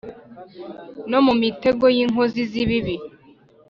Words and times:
No 1.09 1.19
mu 1.25 1.33
mitego 1.43 1.85
y 1.95 1.97
inkozi 2.03 2.41
z 2.51 2.53
ibibi 2.63 2.95